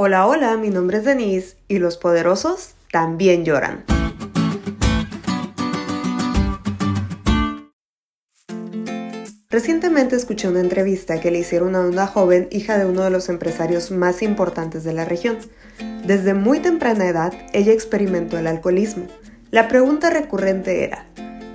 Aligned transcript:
Hola, 0.00 0.28
hola, 0.28 0.56
mi 0.56 0.70
nombre 0.70 0.98
es 0.98 1.04
Denise 1.04 1.56
y 1.66 1.80
los 1.80 1.96
poderosos 1.96 2.74
también 2.92 3.44
lloran. 3.44 3.84
Recientemente 9.50 10.14
escuché 10.14 10.46
una 10.46 10.60
entrevista 10.60 11.18
que 11.18 11.32
le 11.32 11.40
hicieron 11.40 11.74
a 11.74 11.80
una 11.80 12.06
joven 12.06 12.46
hija 12.52 12.78
de 12.78 12.86
uno 12.86 13.02
de 13.02 13.10
los 13.10 13.28
empresarios 13.28 13.90
más 13.90 14.22
importantes 14.22 14.84
de 14.84 14.92
la 14.92 15.04
región. 15.04 15.38
Desde 16.06 16.32
muy 16.32 16.60
temprana 16.60 17.08
edad, 17.08 17.32
ella 17.52 17.72
experimentó 17.72 18.38
el 18.38 18.46
alcoholismo. 18.46 19.08
La 19.50 19.66
pregunta 19.66 20.10
recurrente 20.10 20.84
era, 20.84 21.06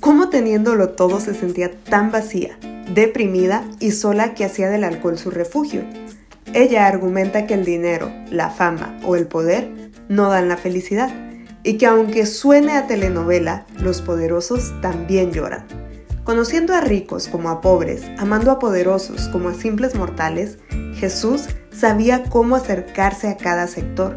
¿cómo 0.00 0.28
teniéndolo 0.28 0.90
todo 0.90 1.20
se 1.20 1.32
sentía 1.32 1.70
tan 1.70 2.12
vacía, 2.12 2.58
deprimida 2.92 3.64
y 3.80 3.92
sola 3.92 4.34
que 4.34 4.44
hacía 4.44 4.68
del 4.68 4.84
alcohol 4.84 5.16
su 5.16 5.30
refugio? 5.30 5.84
Ella 6.56 6.86
argumenta 6.86 7.46
que 7.46 7.52
el 7.52 7.66
dinero, 7.66 8.10
la 8.30 8.48
fama 8.48 8.98
o 9.04 9.14
el 9.14 9.26
poder 9.26 9.68
no 10.08 10.30
dan 10.30 10.48
la 10.48 10.56
felicidad 10.56 11.10
y 11.62 11.76
que 11.76 11.84
aunque 11.84 12.24
suene 12.24 12.78
a 12.78 12.86
telenovela, 12.86 13.66
los 13.78 14.00
poderosos 14.00 14.72
también 14.80 15.32
lloran. 15.32 15.66
Conociendo 16.24 16.72
a 16.72 16.80
ricos 16.80 17.28
como 17.28 17.50
a 17.50 17.60
pobres, 17.60 18.04
amando 18.16 18.50
a 18.50 18.58
poderosos 18.58 19.28
como 19.28 19.50
a 19.50 19.54
simples 19.54 19.96
mortales, 19.96 20.56
Jesús 20.94 21.44
sabía 21.70 22.22
cómo 22.22 22.56
acercarse 22.56 23.28
a 23.28 23.36
cada 23.36 23.66
sector. 23.66 24.16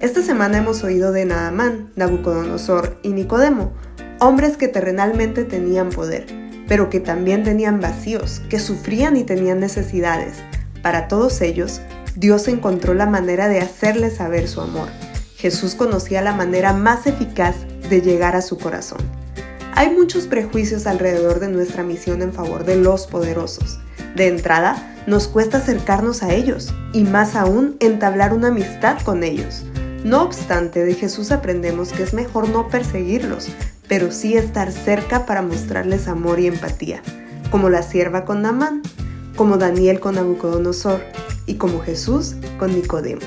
Esta 0.00 0.22
semana 0.22 0.56
hemos 0.56 0.82
oído 0.82 1.12
de 1.12 1.26
Naamán, 1.26 1.92
Nabucodonosor 1.94 2.98
y 3.02 3.10
Nicodemo, 3.10 3.74
hombres 4.18 4.56
que 4.56 4.68
terrenalmente 4.68 5.44
tenían 5.44 5.90
poder, 5.90 6.24
pero 6.68 6.88
que 6.88 7.00
también 7.00 7.44
tenían 7.44 7.82
vacíos, 7.82 8.40
que 8.48 8.60
sufrían 8.60 9.18
y 9.18 9.24
tenían 9.24 9.60
necesidades, 9.60 10.42
para 10.86 11.08
todos 11.08 11.40
ellos, 11.40 11.80
Dios 12.14 12.46
encontró 12.46 12.94
la 12.94 13.06
manera 13.06 13.48
de 13.48 13.58
hacerles 13.58 14.18
saber 14.18 14.46
su 14.46 14.60
amor. 14.60 14.86
Jesús 15.36 15.74
conocía 15.74 16.22
la 16.22 16.32
manera 16.32 16.72
más 16.74 17.08
eficaz 17.08 17.56
de 17.90 18.02
llegar 18.02 18.36
a 18.36 18.40
su 18.40 18.56
corazón. 18.56 19.00
Hay 19.74 19.90
muchos 19.90 20.28
prejuicios 20.28 20.86
alrededor 20.86 21.40
de 21.40 21.48
nuestra 21.48 21.82
misión 21.82 22.22
en 22.22 22.32
favor 22.32 22.64
de 22.64 22.76
los 22.76 23.08
poderosos. 23.08 23.80
De 24.14 24.28
entrada, 24.28 24.76
nos 25.08 25.26
cuesta 25.26 25.58
acercarnos 25.58 26.22
a 26.22 26.32
ellos 26.32 26.72
y 26.92 27.02
más 27.02 27.34
aún 27.34 27.74
entablar 27.80 28.32
una 28.32 28.46
amistad 28.46 28.96
con 29.02 29.24
ellos. 29.24 29.64
No 30.04 30.22
obstante, 30.22 30.84
de 30.84 30.94
Jesús 30.94 31.32
aprendemos 31.32 31.90
que 31.90 32.04
es 32.04 32.14
mejor 32.14 32.48
no 32.48 32.68
perseguirlos, 32.68 33.48
pero 33.88 34.12
sí 34.12 34.36
estar 34.36 34.70
cerca 34.70 35.26
para 35.26 35.42
mostrarles 35.42 36.06
amor 36.06 36.38
y 36.38 36.46
empatía, 36.46 37.02
como 37.50 37.70
la 37.70 37.82
sierva 37.82 38.24
con 38.24 38.42
Namán 38.42 38.82
como 39.36 39.58
Daniel 39.58 40.00
con 40.00 40.16
Nabucodonosor 40.16 41.00
y 41.46 41.54
como 41.54 41.80
Jesús 41.80 42.34
con 42.58 42.74
Nicodemo. 42.74 43.22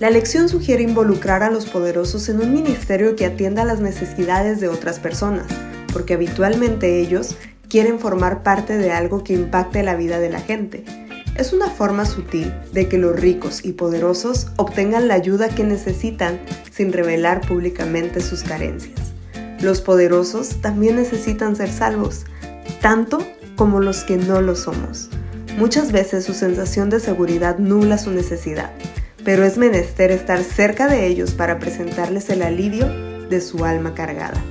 La 0.00 0.10
lección 0.10 0.48
sugiere 0.48 0.82
involucrar 0.82 1.44
a 1.44 1.50
los 1.50 1.66
poderosos 1.66 2.28
en 2.28 2.40
un 2.40 2.52
ministerio 2.52 3.14
que 3.14 3.24
atienda 3.24 3.64
las 3.64 3.78
necesidades 3.78 4.58
de 4.60 4.66
otras 4.66 4.98
personas, 4.98 5.46
porque 5.92 6.14
habitualmente 6.14 6.98
ellos 6.98 7.36
quieren 7.68 8.00
formar 8.00 8.42
parte 8.42 8.76
de 8.76 8.90
algo 8.90 9.22
que 9.22 9.34
impacte 9.34 9.84
la 9.84 9.94
vida 9.94 10.18
de 10.18 10.28
la 10.28 10.40
gente. 10.40 10.84
Es 11.36 11.52
una 11.52 11.70
forma 11.70 12.04
sutil 12.04 12.52
de 12.72 12.88
que 12.88 12.98
los 12.98 13.18
ricos 13.18 13.64
y 13.64 13.74
poderosos 13.74 14.48
obtengan 14.56 15.06
la 15.06 15.14
ayuda 15.14 15.48
que 15.48 15.64
necesitan 15.64 16.40
sin 16.70 16.92
revelar 16.92 17.40
públicamente 17.40 18.20
sus 18.20 18.42
carencias. 18.42 19.12
Los 19.60 19.80
poderosos 19.80 20.60
también 20.60 20.96
necesitan 20.96 21.54
ser 21.54 21.70
salvos, 21.70 22.24
tanto 22.80 23.24
como 23.62 23.78
los 23.78 24.02
que 24.02 24.16
no 24.16 24.42
lo 24.42 24.56
somos. 24.56 25.08
Muchas 25.56 25.92
veces 25.92 26.24
su 26.24 26.34
sensación 26.34 26.90
de 26.90 26.98
seguridad 26.98 27.58
nula 27.58 27.96
su 27.96 28.10
necesidad, 28.10 28.72
pero 29.24 29.44
es 29.44 29.56
menester 29.56 30.10
estar 30.10 30.42
cerca 30.42 30.88
de 30.88 31.06
ellos 31.06 31.30
para 31.30 31.60
presentarles 31.60 32.28
el 32.30 32.42
alivio 32.42 32.88
de 33.28 33.40
su 33.40 33.64
alma 33.64 33.94
cargada. 33.94 34.42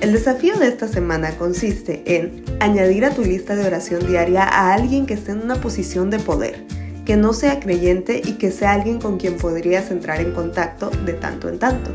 El 0.00 0.10
desafío 0.10 0.58
de 0.58 0.66
esta 0.66 0.88
semana 0.88 1.30
consiste 1.38 2.02
en 2.06 2.42
añadir 2.58 3.04
a 3.04 3.10
tu 3.10 3.22
lista 3.22 3.54
de 3.54 3.64
oración 3.64 4.04
diaria 4.04 4.42
a 4.42 4.74
alguien 4.74 5.06
que 5.06 5.14
esté 5.14 5.30
en 5.30 5.42
una 5.42 5.60
posición 5.60 6.10
de 6.10 6.18
poder, 6.18 6.64
que 7.04 7.16
no 7.16 7.34
sea 7.34 7.60
creyente 7.60 8.20
y 8.24 8.32
que 8.32 8.50
sea 8.50 8.72
alguien 8.72 8.98
con 8.98 9.16
quien 9.16 9.36
podrías 9.36 9.92
entrar 9.92 10.20
en 10.20 10.32
contacto 10.32 10.90
de 10.90 11.12
tanto 11.12 11.48
en 11.48 11.60
tanto. 11.60 11.92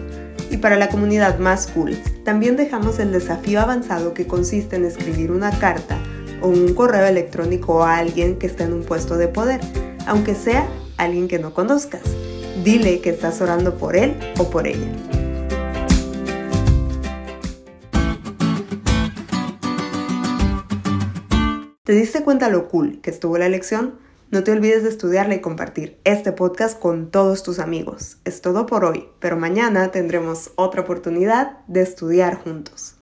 Y 0.49 0.55
para 0.55 0.77
la 0.77 0.87
comunidad 0.87 1.37
más 1.37 1.67
cool, 1.67 1.97
también 2.23 2.55
dejamos 2.55 2.97
el 2.99 3.11
desafío 3.11 3.59
avanzado 3.59 4.13
que 4.13 4.25
consiste 4.25 4.77
en 4.77 4.85
escribir 4.85 5.33
una 5.33 5.51
carta 5.59 5.97
o 6.41 6.47
un 6.47 6.73
correo 6.73 7.05
electrónico 7.05 7.83
a 7.83 7.97
alguien 7.97 8.37
que 8.37 8.47
está 8.47 8.63
en 8.63 8.73
un 8.73 8.83
puesto 8.83 9.17
de 9.17 9.27
poder, 9.27 9.61
aunque 10.07 10.35
sea 10.35 10.67
alguien 10.97 11.27
que 11.27 11.39
no 11.39 11.53
conozcas. 11.53 12.01
Dile 12.63 13.01
que 13.01 13.11
estás 13.11 13.41
orando 13.41 13.77
por 13.77 13.95
él 13.95 14.15
o 14.37 14.49
por 14.49 14.67
ella. 14.67 14.87
¿Te 21.83 21.93
diste 21.93 22.23
cuenta 22.23 22.49
lo 22.49 22.69
cool 22.69 23.01
que 23.01 23.09
estuvo 23.09 23.37
la 23.37 23.49
lección? 23.49 23.99
No 24.29 24.45
te 24.45 24.53
olvides 24.53 24.83
de 24.83 24.89
estudiarla 24.89 25.35
y 25.35 25.41
compartir 25.41 25.99
este 26.05 26.31
podcast 26.31 26.79
con 26.79 27.11
todos 27.11 27.43
tus 27.43 27.59
amigos. 27.59 28.17
Es 28.23 28.41
todo 28.41 28.65
por 28.65 28.85
hoy, 28.85 29.09
pero 29.19 29.35
mañana 29.35 29.91
tendremos 29.91 30.51
otra 30.55 30.83
oportunidad 30.83 31.57
de 31.67 31.81
estudiar 31.81 32.41
juntos. 32.41 32.95